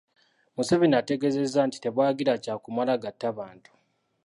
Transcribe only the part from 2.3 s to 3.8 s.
kya kumala gatta bantu.